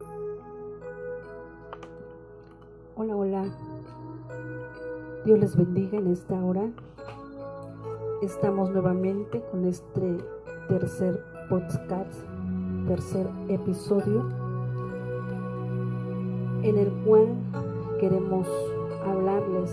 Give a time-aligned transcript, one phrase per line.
[0.00, 0.16] Hola,
[3.16, 3.44] hola.
[5.24, 6.68] Dios les bendiga en esta hora.
[8.22, 10.18] Estamos nuevamente con este
[10.68, 12.12] tercer podcast,
[12.86, 14.28] tercer episodio,
[16.62, 17.28] en el cual
[18.00, 18.48] queremos
[19.06, 19.72] hablarles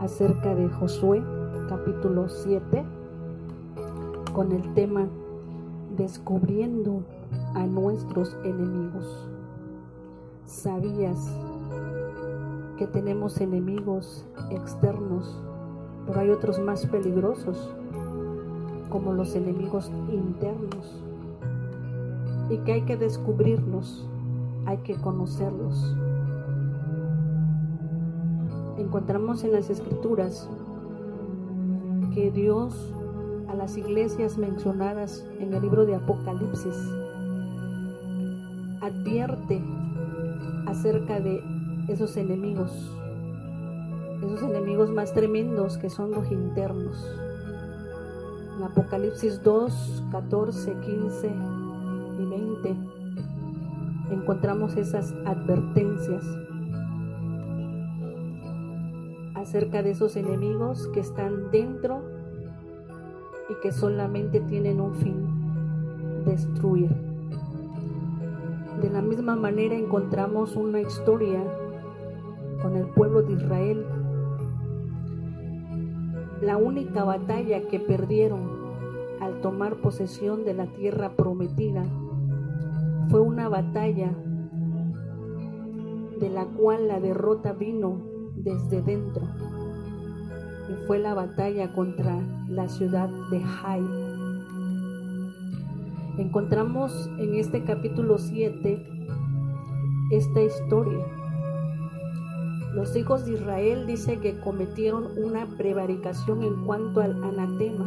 [0.00, 1.22] acerca de Josué,
[1.68, 2.84] capítulo 7,
[4.32, 5.08] con el tema
[5.96, 7.02] Descubriendo
[7.54, 9.28] a nuestros enemigos.
[10.46, 11.18] ¿Sabías
[12.76, 15.40] que tenemos enemigos externos,
[16.06, 17.70] pero hay otros más peligrosos,
[18.88, 21.02] como los enemigos internos,
[22.50, 24.06] y que hay que descubrirlos,
[24.66, 25.96] hay que conocerlos.
[28.78, 30.48] Encontramos en las escrituras
[32.14, 32.92] que Dios
[33.48, 36.76] a las iglesias mencionadas en el libro de Apocalipsis
[38.92, 39.62] advierte
[40.66, 41.42] acerca de
[41.88, 42.70] esos enemigos,
[44.24, 46.96] esos enemigos más tremendos que son los internos.
[48.56, 51.30] En Apocalipsis 2, 14, 15
[52.20, 52.76] y 20
[54.10, 56.24] encontramos esas advertencias
[59.34, 62.02] acerca de esos enemigos que están dentro
[63.48, 67.11] y que solamente tienen un fin, destruir.
[68.82, 71.40] De la misma manera encontramos una historia
[72.60, 73.86] con el pueblo de Israel.
[76.40, 78.40] La única batalla que perdieron
[79.20, 81.84] al tomar posesión de la tierra prometida
[83.08, 84.10] fue una batalla
[86.18, 88.02] de la cual la derrota vino
[88.34, 89.22] desde dentro
[90.68, 94.11] y fue la batalla contra la ciudad de Jai.
[96.18, 98.86] Encontramos en este capítulo 7
[100.10, 101.06] esta historia
[102.74, 107.84] los hijos de Israel dice que cometieron una prevaricación en cuanto al anatema.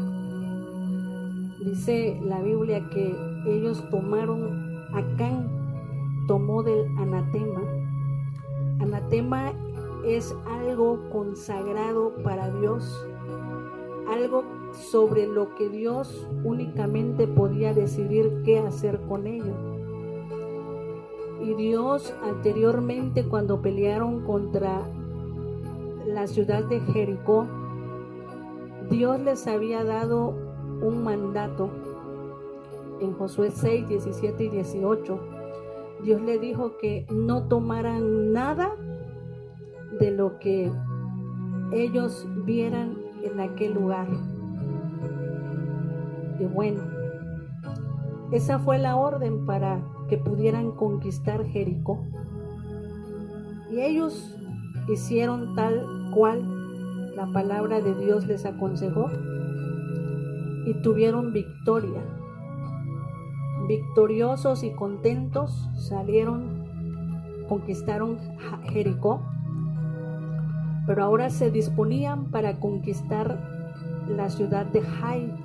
[1.60, 3.16] Dice la Biblia que
[3.48, 5.50] ellos tomaron, Acán
[6.28, 7.62] tomó del anatema.
[8.80, 9.54] Anatema
[10.06, 13.08] es algo consagrado para Dios,
[14.08, 14.44] algo
[14.76, 19.54] sobre lo que Dios únicamente podía decidir qué hacer con ello.
[21.42, 24.82] Y Dios anteriormente cuando pelearon contra
[26.06, 27.48] la ciudad de Jericó,
[28.90, 30.30] Dios les había dado
[30.82, 31.70] un mandato
[33.00, 35.20] en Josué 6, 17 y 18.
[36.04, 38.76] Dios le dijo que no tomaran nada
[40.00, 40.72] de lo que
[41.72, 44.08] ellos vieran en aquel lugar.
[46.40, 46.82] Y bueno,
[48.32, 52.06] esa fue la orden para que pudieran conquistar Jericó.
[53.72, 54.38] Y ellos
[54.88, 59.10] hicieron tal cual la palabra de Dios les aconsejó
[60.66, 62.02] y tuvieron victoria.
[63.68, 66.66] Victoriosos y contentos salieron,
[67.48, 68.18] conquistaron
[68.70, 69.22] Jericó,
[70.86, 73.40] pero ahora se disponían para conquistar
[74.08, 75.45] la ciudad de Jai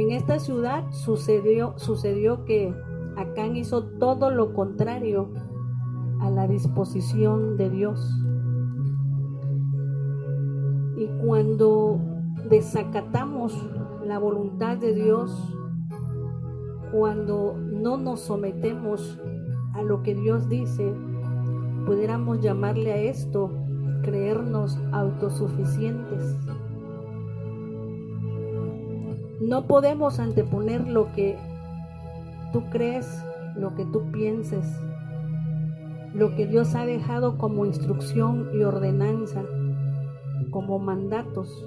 [0.00, 2.74] en esta ciudad sucedió, sucedió que
[3.16, 5.30] Acán hizo todo lo contrario
[6.20, 8.00] a la disposición de Dios.
[10.96, 12.00] Y cuando
[12.48, 13.54] desacatamos
[14.06, 15.30] la voluntad de Dios,
[16.90, 19.20] cuando no nos sometemos
[19.74, 20.94] a lo que Dios dice,
[21.86, 23.50] pudiéramos llamarle a esto
[24.02, 26.36] creernos autosuficientes.
[29.42, 31.36] No podemos anteponer lo que
[32.52, 33.24] tú crees,
[33.56, 34.64] lo que tú pienses,
[36.14, 39.42] lo que Dios ha dejado como instrucción y ordenanza,
[40.52, 41.66] como mandatos,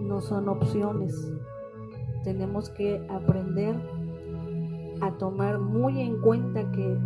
[0.00, 1.32] no son opciones.
[2.22, 3.74] Tenemos que aprender
[5.00, 6.96] a tomar muy en cuenta que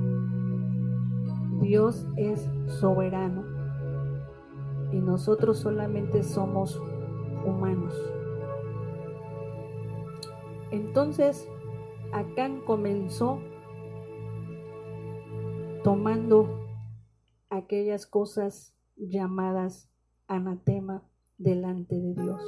[1.62, 3.43] Dios es soberano
[4.93, 6.79] y nosotros solamente somos
[7.47, 8.13] humanos.
[10.75, 11.49] Entonces,
[12.12, 13.38] Acán comenzó
[15.85, 16.67] tomando
[17.49, 19.88] aquellas cosas llamadas
[20.26, 22.43] anatema delante de Dios.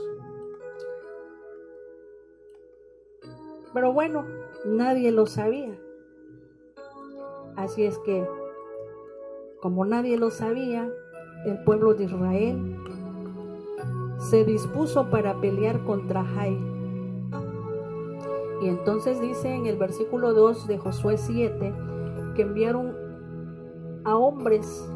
[3.73, 4.25] Pero bueno,
[4.65, 5.79] nadie lo sabía.
[7.55, 8.27] Así es que,
[9.63, 10.91] como nadie lo sabía,
[11.45, 12.77] el pueblo de Israel
[14.19, 16.66] se dispuso para pelear contra Jai
[18.63, 21.75] Y entonces dice en el versículo 2 de Josué 7
[22.35, 22.95] que enviaron
[24.05, 24.89] a hombres,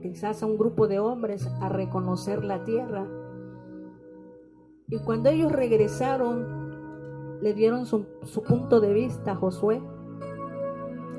[0.00, 3.06] quizás a un grupo de hombres, a reconocer la tierra.
[4.88, 9.80] Y cuando ellos regresaron, le dieron su, su punto de vista a Josué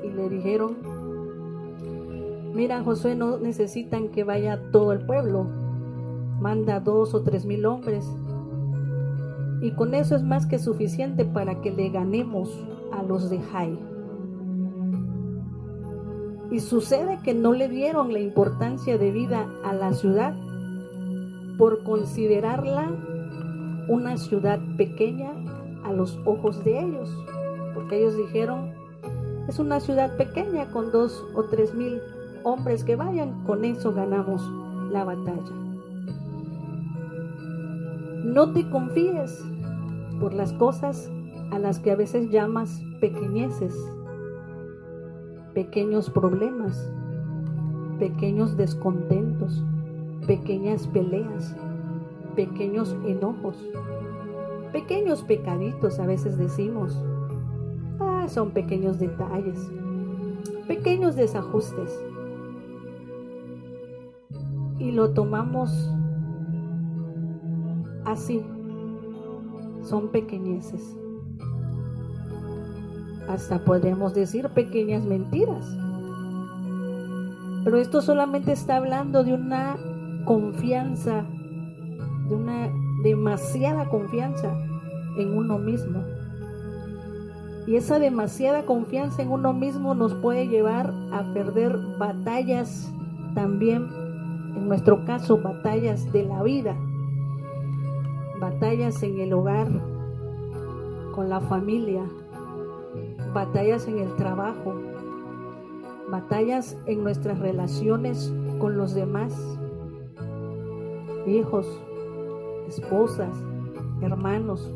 [0.02, 0.76] y le dijeron,
[2.54, 5.44] mira Josué, no necesitan que vaya todo el pueblo,
[6.40, 8.06] manda dos o tres mil hombres
[9.64, 12.50] y con eso es más que suficiente para que le ganemos
[12.92, 13.78] a los de Jai.
[16.50, 20.36] Y sucede que no le dieron la importancia de vida a la ciudad
[21.56, 22.90] por considerarla
[23.88, 25.32] una ciudad pequeña
[25.82, 27.08] a los ojos de ellos.
[27.72, 28.70] Porque ellos dijeron,
[29.48, 32.02] es una ciudad pequeña con dos o tres mil
[32.42, 34.42] hombres que vayan, con eso ganamos
[34.92, 35.52] la batalla.
[38.24, 39.42] No te confíes
[40.20, 41.10] por las cosas
[41.50, 43.74] a las que a veces llamas pequeñeces,
[45.54, 46.92] pequeños problemas,
[47.98, 49.64] pequeños descontentos,
[50.26, 51.56] pequeñas peleas,
[52.34, 53.56] pequeños enojos,
[54.72, 56.98] pequeños pecaditos a veces decimos.
[58.00, 59.70] Ah, son pequeños detalles,
[60.66, 62.04] pequeños desajustes.
[64.78, 65.90] Y lo tomamos
[68.04, 68.44] así,
[69.84, 70.96] son pequeñeces.
[73.28, 75.64] Hasta podemos decir pequeñas mentiras.
[77.64, 79.76] Pero esto solamente está hablando de una
[80.24, 81.24] confianza,
[82.28, 82.68] de una
[83.02, 84.54] demasiada confianza
[85.16, 86.02] en uno mismo.
[87.66, 92.92] Y esa demasiada confianza en uno mismo nos puede llevar a perder batallas
[93.34, 93.88] también,
[94.54, 96.76] en nuestro caso, batallas de la vida
[98.40, 99.68] batallas en el hogar,
[101.14, 102.02] con la familia,
[103.32, 104.74] batallas en el trabajo,
[106.10, 109.32] batallas en nuestras relaciones con los demás,
[111.26, 111.66] hijos,
[112.68, 113.36] esposas,
[114.00, 114.70] hermanos,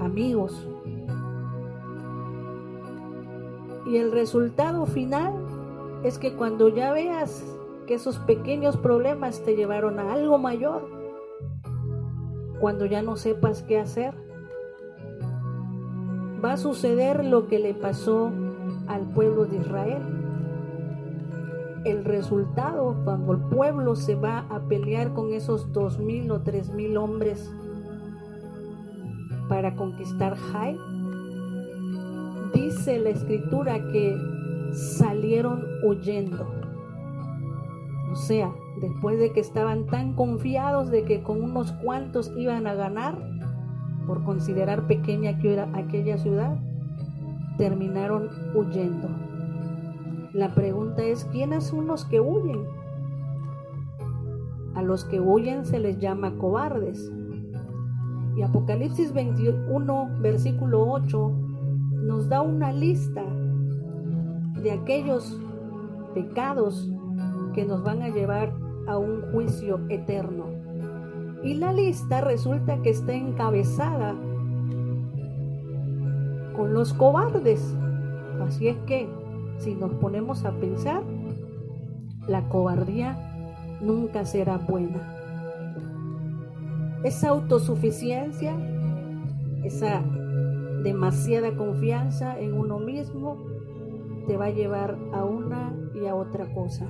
[0.00, 0.68] amigos.
[3.86, 5.34] Y el resultado final
[6.04, 7.44] es que cuando ya veas
[7.86, 11.01] que esos pequeños problemas te llevaron a algo mayor,
[12.62, 14.14] cuando ya no sepas qué hacer.
[16.44, 18.30] Va a suceder lo que le pasó
[18.86, 20.00] al pueblo de Israel.
[21.84, 26.72] El resultado, cuando el pueblo se va a pelear con esos dos mil o tres
[26.72, 27.52] mil hombres
[29.48, 30.78] para conquistar Jai,
[32.54, 34.16] dice la escritura que
[34.72, 36.46] salieron huyendo.
[38.12, 42.74] O sea, después de que estaban tan confiados de que con unos cuantos iban a
[42.74, 43.16] ganar,
[44.08, 45.38] por considerar pequeña
[45.74, 46.58] aquella ciudad,
[47.56, 49.08] terminaron huyendo.
[50.32, 52.64] La pregunta es, ¿quiénes son los que huyen?
[54.74, 57.12] A los que huyen se les llama cobardes.
[58.36, 61.32] Y Apocalipsis 21, versículo 8,
[62.02, 63.22] nos da una lista
[64.60, 65.38] de aquellos
[66.14, 66.90] pecados
[67.54, 68.52] que nos van a llevar
[68.86, 70.46] a un juicio eterno.
[71.42, 74.14] Y la lista resulta que está encabezada
[76.56, 77.74] con los cobardes.
[78.40, 79.08] Así es que,
[79.58, 81.02] si nos ponemos a pensar,
[82.28, 83.18] la cobardía
[83.80, 85.18] nunca será buena.
[87.02, 88.54] Esa autosuficiencia,
[89.64, 90.02] esa
[90.84, 93.38] demasiada confianza en uno mismo,
[94.26, 96.86] te va a llevar a una y a otra cosa.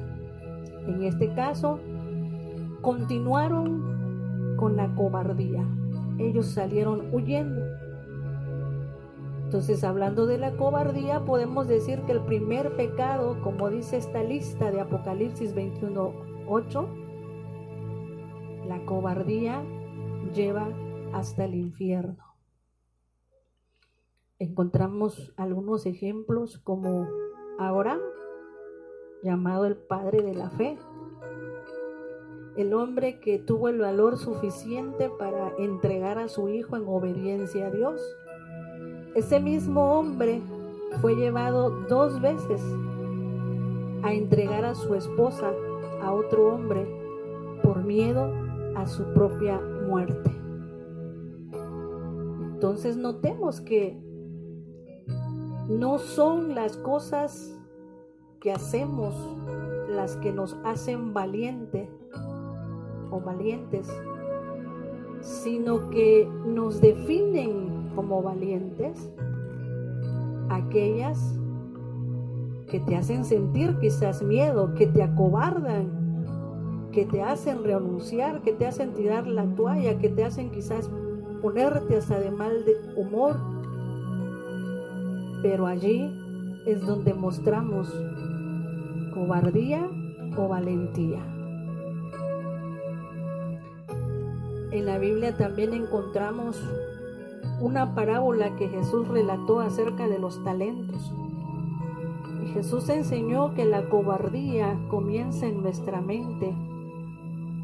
[0.86, 1.78] En este caso,
[2.80, 5.64] continuaron con la cobardía.
[6.18, 7.62] Ellos salieron huyendo.
[9.44, 14.70] Entonces, hablando de la cobardía, podemos decir que el primer pecado, como dice esta lista
[14.70, 16.86] de Apocalipsis 21.8,
[18.66, 19.62] la cobardía
[20.34, 20.68] lleva
[21.12, 22.24] hasta el infierno.
[24.38, 27.06] Encontramos algunos ejemplos como
[27.58, 28.00] Abraham,
[29.22, 30.78] llamado el padre de la fe.
[32.56, 37.70] El hombre que tuvo el valor suficiente para entregar a su hijo en obediencia a
[37.70, 38.00] Dios.
[39.14, 40.42] Ese mismo hombre
[41.00, 42.60] fue llevado dos veces
[44.02, 45.52] a entregar a su esposa
[46.02, 46.86] a otro hombre
[47.62, 48.32] por miedo
[48.76, 50.30] a su propia muerte.
[52.54, 53.98] Entonces notemos que
[55.68, 57.58] no son las cosas
[58.42, 59.14] que hacemos
[59.88, 61.88] las que nos hacen valiente
[63.12, 63.88] o valientes,
[65.20, 69.12] sino que nos definen como valientes
[70.48, 71.38] aquellas
[72.68, 78.66] que te hacen sentir quizás miedo, que te acobardan, que te hacen renunciar, que te
[78.66, 80.90] hacen tirar la toalla, que te hacen quizás
[81.40, 83.36] ponerte hasta de mal de humor.
[85.42, 86.10] Pero allí
[86.66, 87.92] es donde mostramos
[89.12, 89.88] cobardía
[90.36, 91.20] o valentía.
[94.72, 96.60] En la Biblia también encontramos
[97.60, 101.12] una parábola que Jesús relató acerca de los talentos.
[102.42, 106.54] Y Jesús enseñó que la cobardía comienza en nuestra mente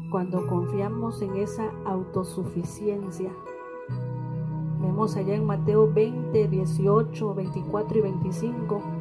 [0.09, 3.31] cuando confiamos en esa autosuficiencia.
[4.81, 8.98] Vemos allá en Mateo 20, 18, 24 y 25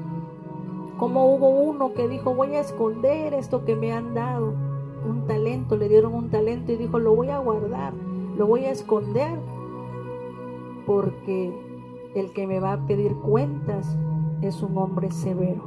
[0.99, 4.53] como hubo uno que dijo, voy a esconder esto que me han dado.
[5.09, 7.95] Un talento, le dieron un talento y dijo, lo voy a guardar,
[8.37, 9.39] lo voy a esconder,
[10.87, 11.55] porque
[12.17, 13.97] el que me va a pedir cuentas
[14.43, 15.63] es un hombre severo.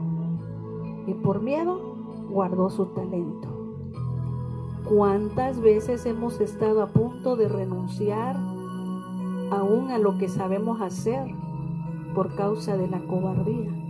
[1.07, 1.95] Y por miedo
[2.29, 3.47] guardó su talento.
[4.83, 8.35] ¿Cuántas veces hemos estado a punto de renunciar
[9.49, 11.25] aún a lo que sabemos hacer
[12.13, 13.80] por causa de la cobardía?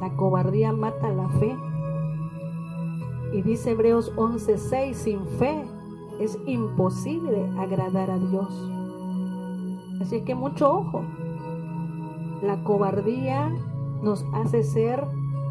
[0.00, 1.56] La cobardía mata la fe.
[3.32, 5.64] Y dice Hebreos 11:6, sin fe
[6.20, 8.70] es imposible agradar a Dios.
[10.00, 11.02] Así que mucho ojo.
[12.42, 13.52] La cobardía
[14.02, 15.06] nos hace ser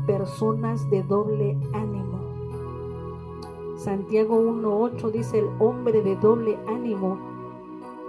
[0.06, 2.20] personas de doble ánimo.
[3.78, 7.18] Santiago 1.8 dice, el hombre de doble ánimo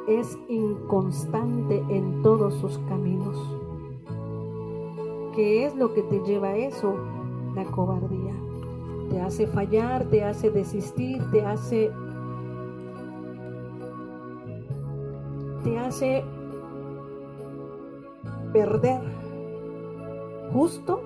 [0.06, 3.36] es inconstante en todos sus caminos.
[5.36, 6.96] ¿Qué es lo que te lleva a eso?
[7.54, 8.32] La cobardía.
[9.10, 11.92] Te hace fallar, te hace desistir, te hace
[15.62, 16.24] te hace
[18.54, 19.02] perder
[20.54, 21.02] justo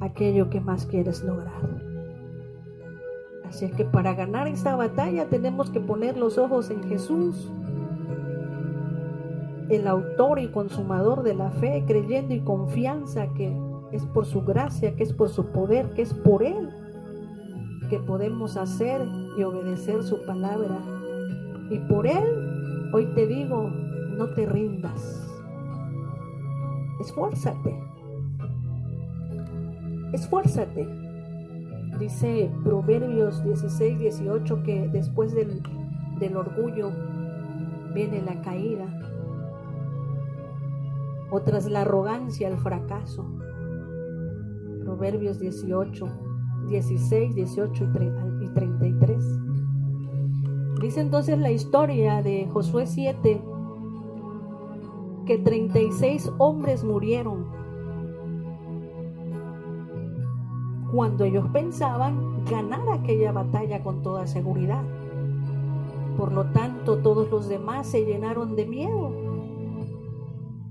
[0.00, 1.82] aquello que más quieres lograr.
[3.44, 7.52] Así es que para ganar esta batalla tenemos que poner los ojos en Jesús,
[9.68, 14.94] el autor y consumador de la fe, creyendo y confianza que es por su gracia,
[14.96, 16.70] que es por su poder, que es por Él
[17.88, 19.06] que podemos hacer
[19.38, 20.78] y obedecer su palabra.
[21.70, 23.70] Y por Él, hoy te digo,
[24.16, 25.22] no te rindas.
[27.00, 27.78] Esfuérzate.
[30.12, 30.88] Esfuérzate.
[31.98, 35.62] Dice Proverbios 16, 18 que después del,
[36.18, 36.90] del orgullo
[37.94, 38.84] viene la caída.
[41.30, 43.24] O tras la arrogancia, el fracaso.
[44.96, 46.08] Proverbios 18,
[46.70, 47.84] 16, 18
[48.40, 49.24] y 33.
[50.80, 53.42] Dice entonces la historia de Josué 7
[55.26, 57.44] que 36 hombres murieron
[60.94, 64.82] cuando ellos pensaban ganar aquella batalla con toda seguridad.
[66.16, 69.12] Por lo tanto, todos los demás se llenaron de miedo.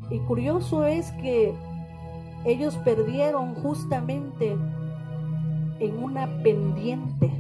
[0.10, 1.54] Y curioso es que
[2.46, 4.56] ellos perdieron justamente
[5.80, 7.32] en una pendiente,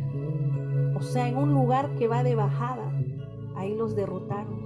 [0.95, 2.91] o sea, en un lugar que va de bajada.
[3.55, 4.65] Ahí los derrotaron.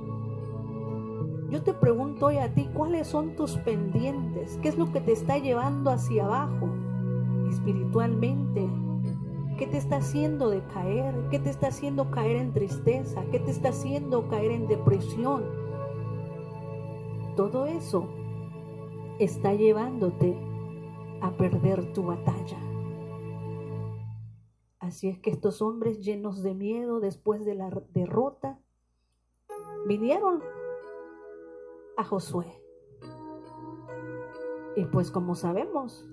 [1.50, 4.58] Yo te pregunto hoy a ti, ¿cuáles son tus pendientes?
[4.62, 6.70] ¿Qué es lo que te está llevando hacia abajo
[7.50, 8.70] espiritualmente?
[9.58, 11.14] ¿Qué te está haciendo decaer?
[11.30, 13.24] ¿Qué te está haciendo caer en tristeza?
[13.32, 15.44] ¿Qué te está haciendo caer en depresión?
[17.36, 18.08] Todo eso
[19.20, 20.36] está llevándote
[21.22, 22.58] a perder tu batalla.
[24.80, 28.60] Así es que estos hombres llenos de miedo después de la derrota
[29.86, 30.42] vinieron
[31.98, 32.48] a Josué.
[34.78, 36.08] Y pues como sabemos,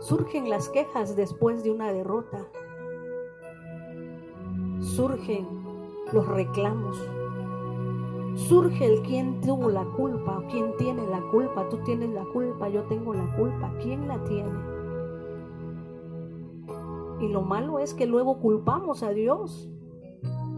[0.00, 2.48] surgen las quejas después de una derrota.
[4.80, 5.46] Surgen
[6.12, 6.98] los reclamos
[8.34, 11.68] surge el quién tuvo la culpa quién tiene la culpa.
[11.68, 13.72] Tú tienes la culpa, yo tengo la culpa.
[13.82, 14.50] ¿Quién la tiene?
[17.20, 19.68] Y lo malo es que luego culpamos a Dios.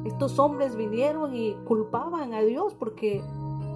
[0.05, 3.23] Estos hombres vinieron y culpaban a Dios porque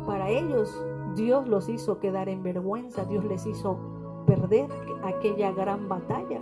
[0.06, 0.74] para ellos
[1.14, 3.78] Dios los hizo quedar en vergüenza, Dios les hizo
[4.26, 4.68] perder
[5.02, 6.40] aquella gran batalla.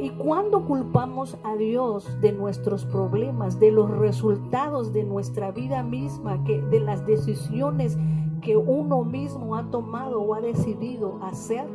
[0.00, 6.42] Y cuando culpamos a Dios de nuestros problemas, de los resultados de nuestra vida misma,
[6.44, 7.98] que, de las decisiones
[8.40, 11.66] que uno mismo ha tomado o ha decidido hacer,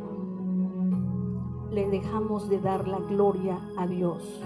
[1.70, 4.42] le dejamos de dar la gloria a Dios.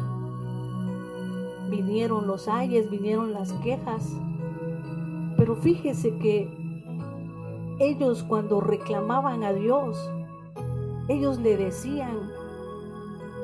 [1.71, 4.15] vinieron los ayes, vinieron las quejas.
[5.39, 6.51] Pero fíjese que
[7.79, 9.97] ellos cuando reclamaban a Dios,
[11.09, 12.30] ellos le decían,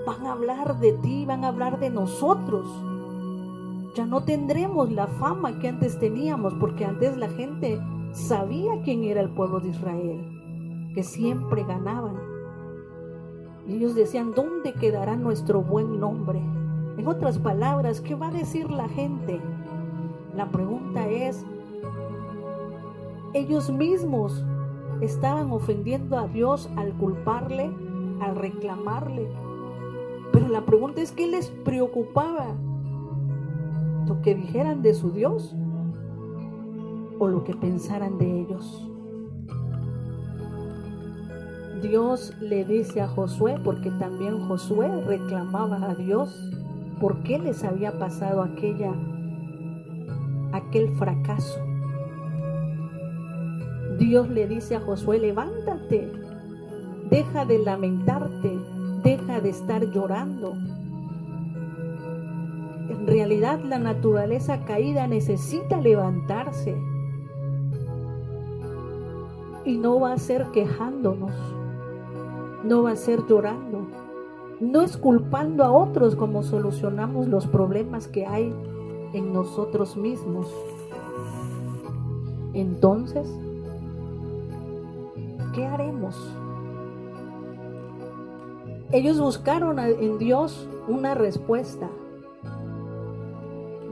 [0.07, 2.65] van a hablar de ti, van a hablar de nosotros.
[3.97, 7.81] Ya no tendremos la fama que antes teníamos, porque antes la gente
[8.13, 12.17] sabía quién era el pueblo de Israel, que siempre ganaban.
[13.67, 16.39] Y ellos decían, ¿dónde quedará nuestro buen nombre?
[16.97, 19.41] En otras palabras, ¿qué va a decir la gente?
[20.37, 21.45] La pregunta es,
[23.35, 24.45] ellos mismos
[25.01, 27.73] estaban ofendiendo a Dios al culparle,
[28.21, 29.46] al reclamarle.
[30.51, 32.55] La pregunta es, ¿qué les preocupaba?
[34.07, 35.57] ¿Lo que dijeran de su Dios
[37.19, 38.89] o lo que pensaran de ellos?
[41.83, 46.51] Dios le dice a Josué, porque también Josué reclamaba a Dios,
[47.01, 48.93] por qué les había pasado aquella,
[50.53, 51.59] aquel fracaso.
[53.99, 56.11] Dios le dice a Josué, levántate,
[57.11, 58.56] deja de lamentarte,
[59.41, 60.53] de estar llorando.
[62.89, 66.77] En realidad la naturaleza caída necesita levantarse
[69.65, 71.33] y no va a ser quejándonos,
[72.65, 73.87] no va a ser llorando,
[74.61, 78.55] no es culpando a otros como solucionamos los problemas que hay
[79.13, 80.53] en nosotros mismos.
[82.55, 83.29] Entonces,
[85.55, 86.17] ¿qué haremos?
[88.93, 91.89] Ellos buscaron en Dios una respuesta.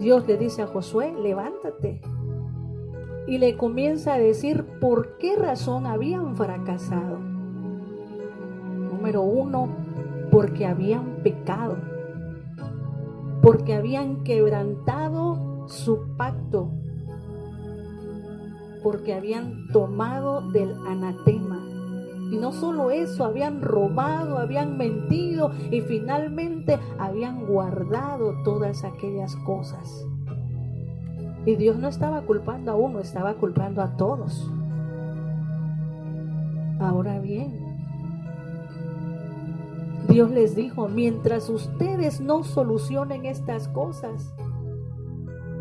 [0.00, 2.00] Dios le dice a Josué, levántate.
[3.26, 7.18] Y le comienza a decir por qué razón habían fracasado.
[8.92, 9.68] Número uno,
[10.30, 11.76] porque habían pecado.
[13.42, 16.70] Porque habían quebrantado su pacto
[18.84, 21.53] porque habían tomado del anatema.
[22.30, 30.06] Y no solo eso, habían robado, habían mentido y finalmente habían guardado todas aquellas cosas.
[31.46, 34.50] Y Dios no estaba culpando a uno, estaba culpando a todos.
[36.80, 37.64] Ahora bien,
[40.08, 44.34] Dios les dijo, mientras ustedes no solucionen estas cosas,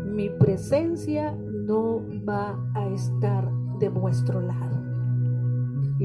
[0.06, 4.83] mi presencia no va a estar de vuestro lado.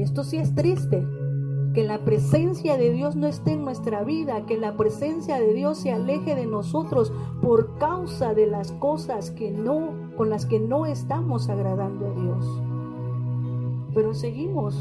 [0.02, 1.06] Esto sí es triste,
[1.74, 5.78] que la presencia de Dios no esté en nuestra vida, que la presencia de Dios
[5.78, 10.86] se aleje de nosotros por causa de las cosas que no con las que no
[10.86, 12.62] estamos agradando a Dios.
[13.94, 14.76] Pero seguimos.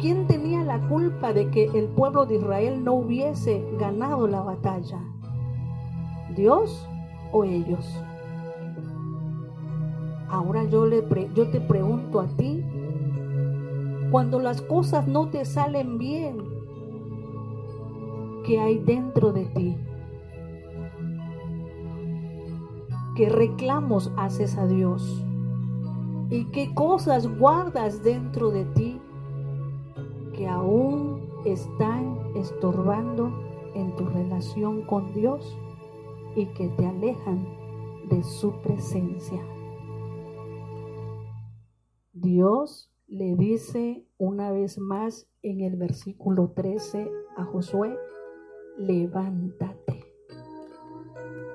[0.00, 5.00] ¿Quién tenía la culpa de que el pueblo de Israel no hubiese ganado la batalla?
[6.36, 6.86] ¿Dios
[7.32, 7.86] o ellos?
[10.28, 11.02] Ahora yo, le
[11.34, 12.62] yo te pregunto a ti,
[14.10, 16.38] cuando las cosas no te salen bien,
[18.44, 19.76] ¿qué hay dentro de ti?
[23.16, 25.24] ¿Qué reclamos haces a Dios?
[26.28, 29.00] ¿Y qué cosas guardas dentro de ti
[30.34, 33.32] que aún están estorbando
[33.74, 35.56] en tu relación con Dios
[36.34, 37.46] y que te alejan
[38.08, 39.40] de su presencia?
[42.12, 47.96] Dios le dice una vez más en el versículo 13 a Josué,
[48.78, 50.04] levántate.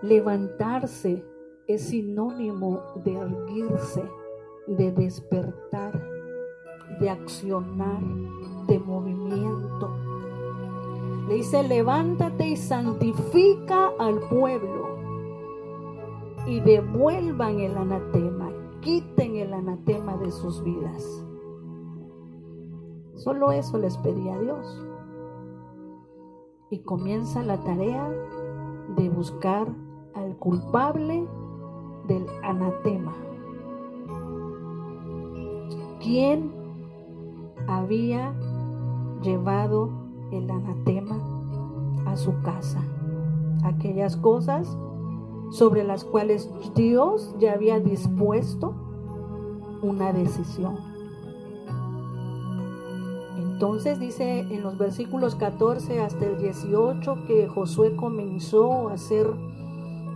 [0.02, 1.24] Levantarse
[1.68, 4.04] es sinónimo de erguirse,
[4.68, 6.02] de despertar,
[7.00, 8.02] de accionar,
[8.68, 9.96] de movimiento.
[11.28, 14.98] Le dice, levántate y santifica al pueblo
[16.48, 21.24] y devuelvan el anatema quiten el anatema de sus vidas.
[23.16, 24.88] Solo eso les pedía a Dios.
[26.70, 28.10] Y comienza la tarea
[28.96, 29.68] de buscar
[30.14, 31.28] al culpable
[32.08, 33.14] del anatema.
[36.02, 36.52] ¿Quién
[37.68, 38.34] había
[39.22, 39.90] llevado
[40.32, 41.18] el anatema
[42.08, 42.82] a su casa?
[43.64, 44.78] Aquellas cosas
[45.52, 48.74] sobre las cuales Dios ya había dispuesto
[49.82, 50.91] una decisión.
[53.62, 59.28] Entonces dice en los versículos 14 hasta el 18 que Josué comenzó a hacer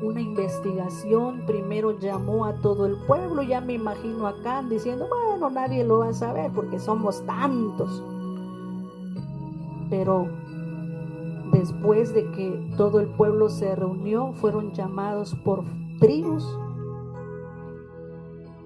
[0.01, 5.83] una investigación, primero llamó a todo el pueblo, ya me imagino acá diciendo, bueno, nadie
[5.83, 8.03] lo va a saber porque somos tantos.
[9.91, 10.27] Pero
[11.51, 15.63] después de que todo el pueblo se reunió, fueron llamados por
[15.99, 16.43] tribus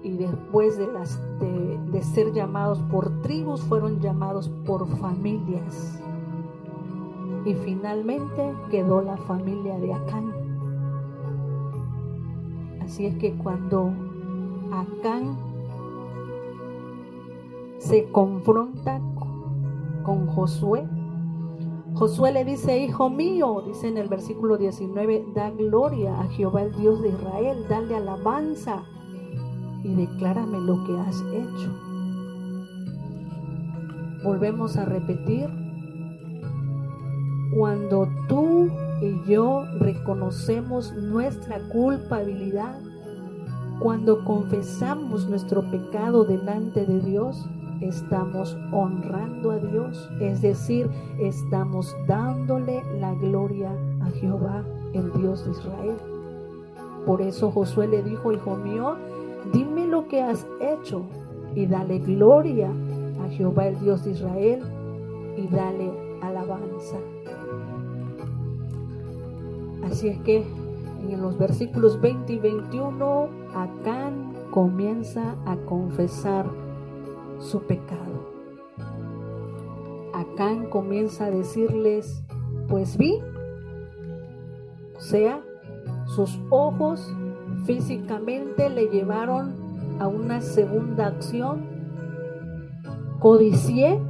[0.02, 1.59] y después de, las, de,
[2.02, 6.00] ser llamados por tribus, fueron llamados por familias.
[7.44, 10.32] Y finalmente quedó la familia de Acán.
[12.82, 13.92] Así es que cuando
[14.72, 15.36] Acán
[17.78, 19.00] se confronta
[20.04, 20.86] con Josué,
[21.94, 26.74] Josué le dice, hijo mío, dice en el versículo 19, da gloria a Jehová el
[26.76, 28.84] Dios de Israel, dale alabanza
[29.82, 31.89] y declárame lo que has hecho.
[34.22, 35.48] Volvemos a repetir,
[37.56, 38.68] cuando tú
[39.00, 42.78] y yo reconocemos nuestra culpabilidad,
[43.80, 47.48] cuando confesamos nuestro pecado delante de Dios,
[47.80, 53.70] estamos honrando a Dios, es decir, estamos dándole la gloria
[54.02, 55.96] a Jehová, el Dios de Israel.
[57.06, 58.96] Por eso Josué le dijo, hijo mío,
[59.52, 61.02] dime lo que has hecho
[61.54, 62.70] y dale gloria
[63.24, 64.62] a Jehová el Dios de Israel
[65.36, 65.90] y dale
[66.22, 66.96] alabanza.
[69.84, 70.44] Así es que
[71.08, 76.46] en los versículos 20 y 21, Acán comienza a confesar
[77.38, 78.30] su pecado.
[80.12, 82.22] Acán comienza a decirles,
[82.68, 83.18] pues vi,
[84.96, 85.40] o sea,
[86.06, 87.14] sus ojos
[87.64, 89.54] físicamente le llevaron
[89.98, 91.69] a una segunda acción.
[93.20, 94.00] Codicié,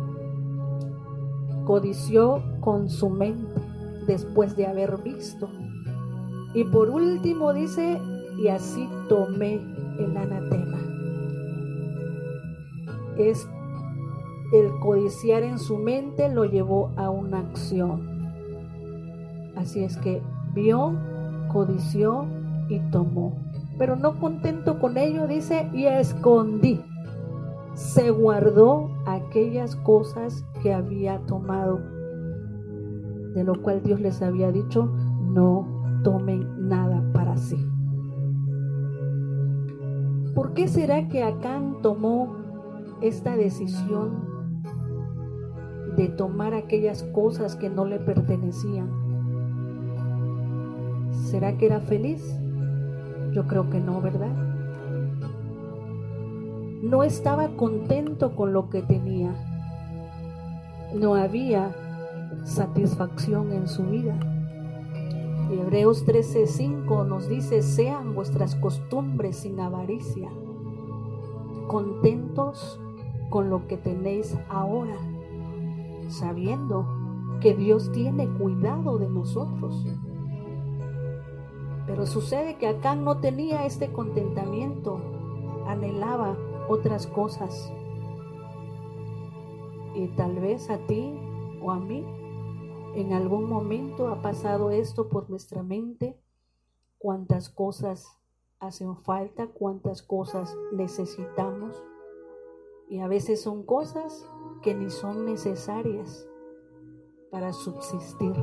[1.67, 3.61] codició con su mente
[4.07, 5.51] después de haber visto.
[6.55, 8.01] Y por último dice,
[8.39, 9.61] y así tomé
[9.99, 10.79] el anatema.
[13.19, 13.47] Es
[14.53, 18.01] el codiciar en su mente lo llevó a una acción.
[19.57, 20.23] Así es que
[20.55, 20.95] vio,
[21.53, 22.27] codició
[22.69, 23.39] y tomó.
[23.79, 26.81] Pero no contento con ello, dice, y escondí.
[27.75, 31.81] Se guardó aquellas cosas que había tomado,
[33.35, 37.57] de lo cual Dios les había dicho, no tomen nada para sí.
[40.35, 42.37] ¿Por qué será que Acán tomó
[43.01, 44.63] esta decisión
[45.97, 48.89] de tomar aquellas cosas que no le pertenecían?
[51.11, 52.23] ¿Será que era feliz?
[53.33, 54.50] Yo creo que no, ¿verdad?
[56.83, 59.35] No estaba contento con lo que tenía.
[60.95, 61.77] No había
[62.45, 64.19] satisfacción en su vida.
[65.51, 70.31] Hebreos 13:5 nos dice, sean vuestras costumbres sin avaricia,
[71.67, 72.81] contentos
[73.29, 74.97] con lo que tenéis ahora,
[76.09, 76.87] sabiendo
[77.41, 79.85] que Dios tiene cuidado de nosotros.
[81.87, 84.99] Pero sucede que Acán no tenía este contentamiento,
[85.67, 86.37] anhelaba
[86.71, 87.73] otras cosas.
[89.95, 91.13] Y tal vez a ti
[91.61, 92.07] o a mí
[92.95, 96.17] en algún momento ha pasado esto por nuestra mente,
[96.99, 98.07] cuántas cosas
[98.61, 101.83] hacen falta, cuántas cosas necesitamos.
[102.89, 104.25] Y a veces son cosas
[104.63, 106.29] que ni son necesarias
[107.33, 108.35] para subsistir.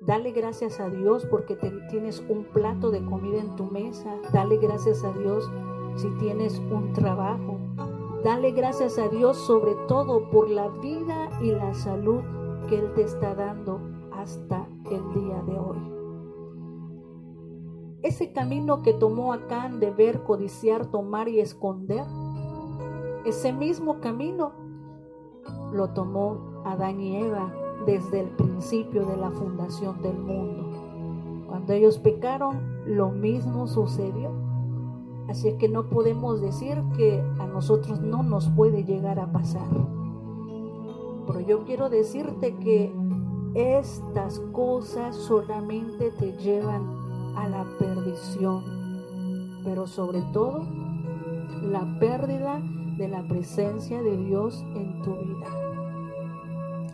[0.00, 1.56] Dale gracias a Dios porque
[1.90, 4.16] tienes un plato de comida en tu mesa.
[4.32, 5.48] Dale gracias a Dios
[5.98, 7.58] si tienes un trabajo.
[8.24, 12.22] Dale gracias a Dios sobre todo por la vida y la salud
[12.68, 13.80] que Él te está dando
[14.12, 15.78] hasta el día de hoy.
[18.02, 22.04] Ese camino que tomó Acán de ver, codiciar, tomar y esconder,
[23.24, 24.52] ese mismo camino
[25.72, 27.52] lo tomó Adán y Eva
[27.86, 31.44] desde el principio de la fundación del mundo.
[31.48, 34.47] Cuando ellos pecaron, lo mismo sucedió.
[35.28, 39.68] Así es que no podemos decir que a nosotros no nos puede llegar a pasar.
[41.26, 42.92] Pero yo quiero decirte que
[43.54, 46.82] estas cosas solamente te llevan
[47.36, 50.62] a la perdición, pero sobre todo
[51.62, 52.62] la pérdida
[52.96, 55.46] de la presencia de Dios en tu vida.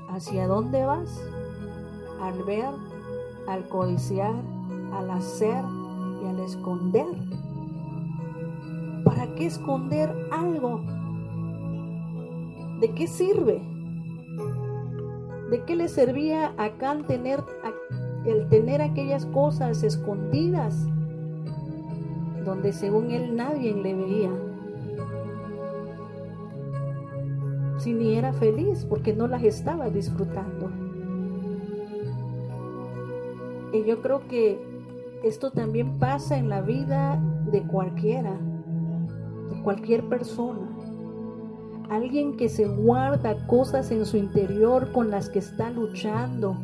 [0.08, 1.22] ¿Hacia dónde vas?
[2.20, 2.70] Al ver,
[3.46, 4.34] al codiciar,
[4.92, 5.64] al hacer
[6.22, 7.06] y al esconder.
[9.04, 10.82] ¿Para qué esconder algo?
[12.80, 13.62] ¿De qué sirve?
[15.50, 17.44] ¿De qué le servía a Can tener,
[18.24, 20.86] el tener aquellas cosas escondidas
[22.44, 24.30] donde según él nadie le veía?
[27.84, 30.70] si ni era feliz porque no las estaba disfrutando.
[33.74, 34.58] Y yo creo que
[35.22, 38.38] esto también pasa en la vida de cualquiera,
[39.50, 40.68] de cualquier persona.
[41.90, 46.54] Alguien que se guarda cosas en su interior con las que está luchando.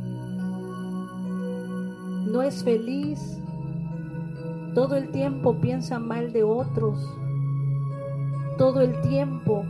[2.30, 3.38] No es feliz.
[4.74, 7.06] Todo el tiempo piensa mal de otros.
[8.56, 9.64] Todo el tiempo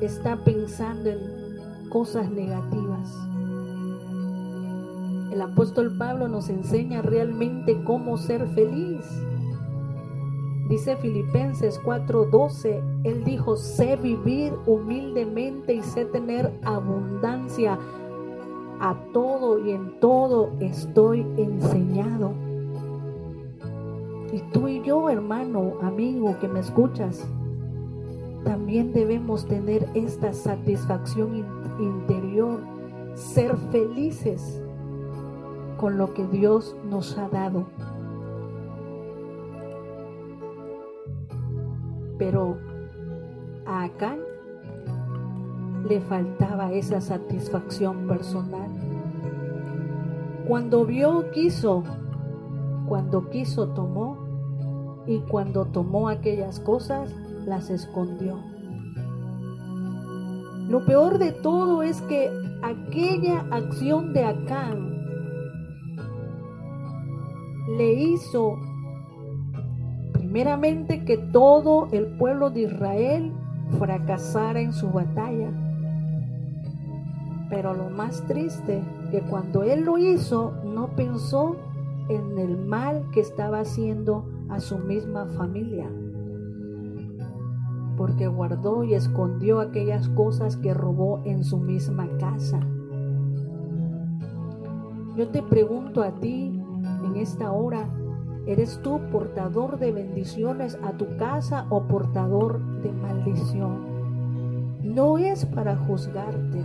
[0.00, 3.12] está pensando en cosas negativas.
[5.32, 9.04] El apóstol Pablo nos enseña realmente cómo ser feliz.
[10.68, 17.78] Dice Filipenses 4:12, él dijo, sé vivir humildemente y sé tener abundancia.
[18.80, 22.32] A todo y en todo estoy enseñado.
[24.32, 27.24] Y tú y yo, hermano, amigo que me escuchas,
[28.42, 31.44] también debemos tener esta satisfacción
[31.78, 32.60] interior,
[33.14, 34.62] ser felices
[35.78, 37.66] con lo que Dios nos ha dado.
[42.24, 42.56] Pero
[43.66, 44.18] a Acán
[45.86, 48.70] le faltaba esa satisfacción personal.
[50.48, 51.84] Cuando vio, quiso.
[52.88, 54.16] Cuando quiso, tomó.
[55.06, 58.38] Y cuando tomó aquellas cosas, las escondió.
[60.70, 62.30] Lo peor de todo es que
[62.62, 64.96] aquella acción de Acán
[67.76, 68.56] le hizo
[70.34, 73.32] primeramente que todo el pueblo de Israel
[73.78, 75.48] fracasara en su batalla.
[77.48, 81.54] Pero lo más triste, que cuando él lo hizo, no pensó
[82.08, 85.88] en el mal que estaba haciendo a su misma familia.
[87.96, 92.58] Porque guardó y escondió aquellas cosas que robó en su misma casa.
[95.16, 96.60] Yo te pregunto a ti,
[97.04, 97.88] en esta hora,
[98.46, 103.94] ¿eres tú portador de bendiciones a tu casa o portador de maldición?
[104.82, 106.62] No es para juzgarte.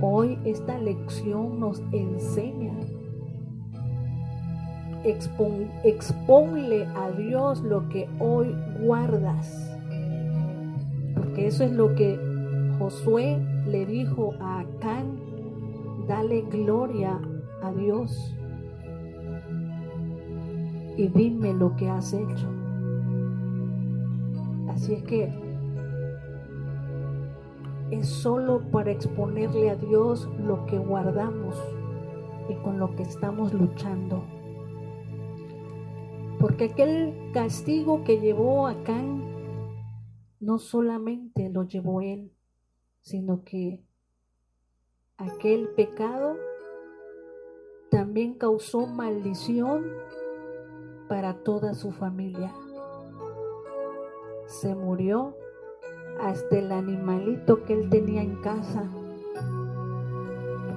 [0.00, 2.72] Hoy esta lección nos enseña.
[5.84, 9.76] exponle a Dios lo que hoy guardas.
[11.14, 12.18] Porque eso es lo que
[12.78, 15.18] Josué le dijo a Acán.
[16.06, 17.20] Dale gloria
[17.62, 18.34] a Dios
[21.00, 22.46] y dime lo que has hecho.
[24.68, 25.32] Así es que
[27.90, 31.56] es solo para exponerle a Dios lo que guardamos
[32.50, 34.22] y con lo que estamos luchando.
[36.38, 39.22] Porque aquel castigo que llevó a Can
[40.38, 42.30] no solamente lo llevó él,
[43.00, 43.82] sino que
[45.16, 46.36] aquel pecado
[47.90, 49.86] también causó maldición
[51.10, 52.52] para toda su familia.
[54.46, 55.34] Se murió
[56.22, 58.84] hasta el animalito que él tenía en casa.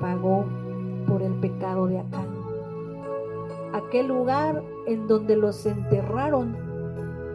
[0.02, 0.46] Pagó
[1.08, 2.26] por el pecado de Acán.
[3.74, 6.58] Aquel lugar en donde los enterraron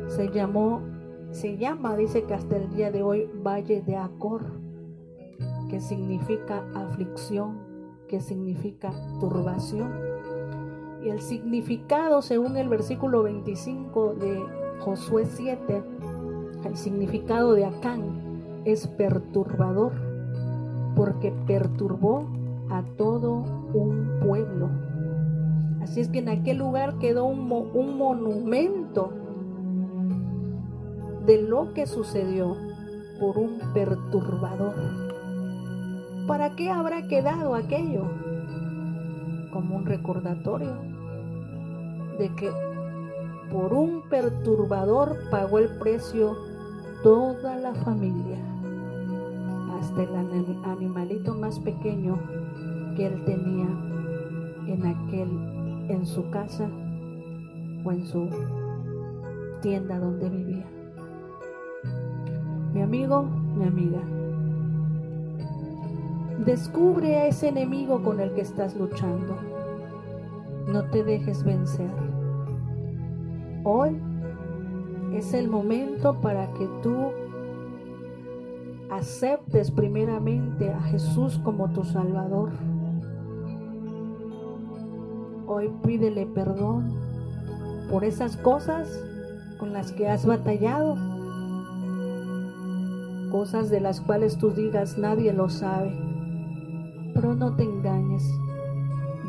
[0.09, 0.83] se llamó,
[1.31, 4.43] se llama, dice que hasta el día de hoy, Valle de Acor,
[5.71, 7.61] que significa aflicción,
[8.09, 10.08] que significa turbación.
[11.05, 14.43] Y el significado, según el versículo 25 de
[14.81, 15.83] Josué 7,
[16.65, 19.93] el significado de Acán es perturbador,
[20.97, 22.27] porque perturbó
[22.71, 24.69] a todo un pueblo.
[25.81, 29.13] Así es que en aquel lugar quedó un, un monumento
[31.25, 32.57] de lo que sucedió
[33.21, 34.75] por un perturbador.
[36.27, 38.05] ¿Para qué habrá quedado aquello?
[39.53, 40.75] Como un recordatorio
[42.19, 42.51] de que
[43.51, 46.37] por un perturbador pagó el precio
[47.03, 48.39] toda la familia,
[49.79, 50.15] hasta el
[50.65, 52.19] animalito más pequeño
[52.97, 53.67] que él tenía
[54.67, 55.29] en aquel,
[55.89, 56.69] en su casa
[57.85, 58.29] o en su
[59.63, 60.67] tienda donde vivía.
[62.75, 63.23] Mi amigo,
[63.57, 64.01] mi amiga,
[66.44, 69.37] Descubre a ese enemigo con el que estás luchando.
[70.68, 71.90] No te dejes vencer.
[73.64, 74.01] Hoy
[75.12, 77.11] es el momento para que tú
[78.88, 82.51] aceptes primeramente a Jesús como tu Salvador.
[85.48, 86.94] Hoy pídele perdón
[87.90, 88.88] por esas cosas
[89.59, 90.94] con las que has batallado,
[93.33, 96.08] cosas de las cuales tú digas nadie lo sabe.
[97.21, 98.39] Pero no te engañes.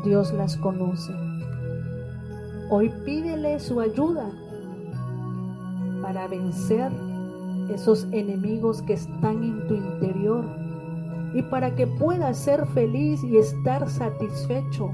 [0.04, 1.12] Dios las conoce.
[2.70, 4.30] Hoy pídele su ayuda
[6.00, 6.92] para vencer
[7.68, 10.44] esos enemigos que están en tu interior
[11.34, 14.92] y para que puedas ser feliz y estar satisfecho,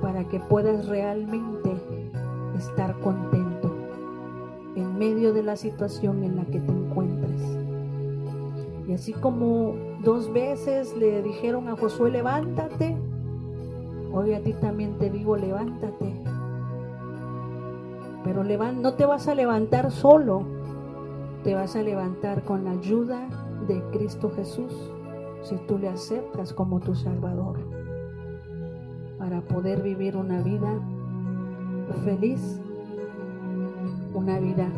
[0.00, 1.76] para que puedas realmente
[2.56, 3.70] estar contento
[4.76, 7.42] en medio de la situación en la que te encuentres.
[8.88, 12.96] Y así como dos veces le dijeron a Josué, levántate,
[14.12, 16.22] hoy a ti también te digo, levántate.
[18.24, 20.42] Pero no te vas a levantar solo,
[21.44, 23.28] te vas a levantar con la ayuda
[23.68, 24.72] de Cristo Jesús,
[25.42, 27.58] si tú le aceptas como tu Salvador,
[29.18, 30.80] para poder vivir una vida
[32.04, 32.60] feliz,
[34.12, 34.68] una vida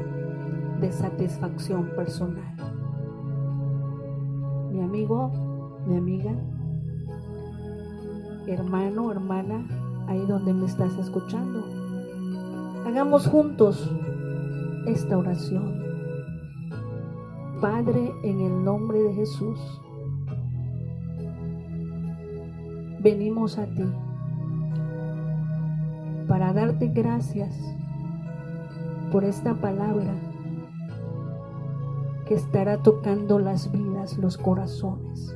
[0.80, 2.67] de satisfacción personal.
[4.78, 5.32] Mi amigo,
[5.88, 6.30] mi amiga,
[8.46, 9.66] hermano, hermana,
[10.06, 11.64] ahí donde me estás escuchando,
[12.86, 13.90] hagamos juntos
[14.86, 15.82] esta oración.
[17.60, 19.58] Padre, en el nombre de Jesús,
[23.02, 23.84] venimos a ti
[26.28, 27.52] para darte gracias
[29.10, 30.14] por esta palabra
[32.28, 35.34] que estará tocando las vidas, los corazones.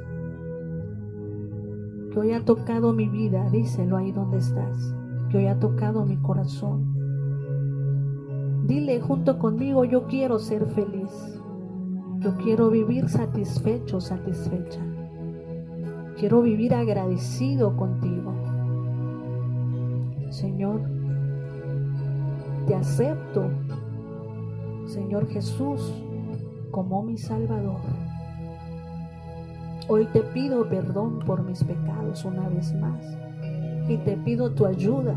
[2.12, 4.94] Que hoy ha tocado mi vida, díselo ahí donde estás,
[5.30, 6.92] que hoy ha tocado mi corazón.
[8.66, 11.40] Dile junto conmigo, yo quiero ser feliz.
[12.18, 14.80] Yo quiero vivir satisfecho, satisfecha.
[16.18, 18.34] Quiero vivir agradecido contigo.
[20.28, 20.82] Señor,
[22.66, 23.48] te acepto,
[24.86, 25.92] Señor Jesús,
[26.72, 27.80] como mi Salvador.
[29.88, 33.18] Hoy te pido perdón por mis pecados una vez más
[33.88, 35.14] y te pido tu ayuda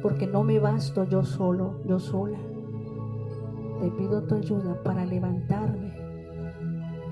[0.00, 2.38] porque no me basto yo solo, yo sola.
[3.80, 5.92] Te pido tu ayuda para levantarme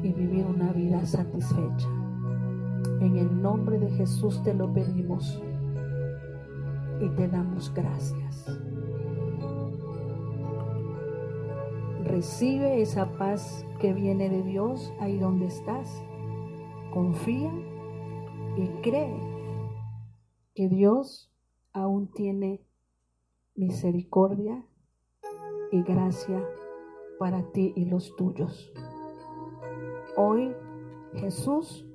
[0.02, 1.88] y vivir una vida satisfecha.
[3.00, 5.42] En el nombre de Jesús te lo pedimos
[7.00, 8.69] y te damos gracias.
[12.11, 16.03] Recibe esa paz que viene de Dios ahí donde estás.
[16.92, 17.53] Confía
[18.57, 19.16] y cree
[20.57, 21.31] que Dios
[21.73, 22.66] aún tiene
[23.55, 24.66] misericordia
[25.70, 26.44] y gracia
[27.20, 28.73] para ti y los tuyos.
[30.16, 30.53] Hoy
[31.14, 31.87] Jesús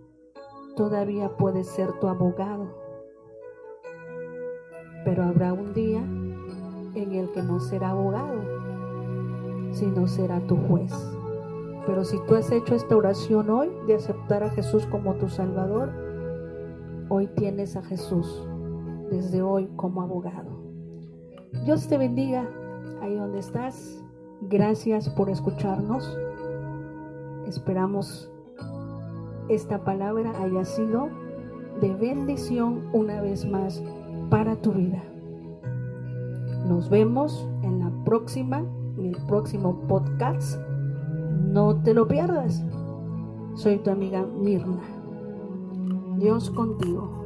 [0.77, 2.73] todavía puede ser tu abogado,
[5.03, 8.54] pero habrá un día en el que no será abogado,
[9.75, 10.91] sino será tu juez.
[11.85, 15.91] Pero si tú has hecho esta oración hoy de aceptar a Jesús como tu Salvador,
[17.09, 18.47] hoy tienes a Jesús
[19.11, 20.49] desde hoy como abogado.
[21.63, 22.49] Dios te bendiga
[23.01, 24.03] ahí donde estás.
[24.41, 26.17] Gracias por escucharnos.
[27.45, 28.31] Esperamos
[29.49, 31.09] esta palabra haya sido
[31.79, 33.83] de bendición una vez más
[34.29, 35.03] para tu vida.
[36.67, 38.65] Nos vemos en la próxima,
[38.97, 40.59] el próximo podcast.
[41.47, 42.63] No te lo pierdas.
[43.55, 44.81] Soy tu amiga Mirna.
[46.17, 47.24] Dios contigo.